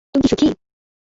[0.05, 0.47] তুমি কি সুখী?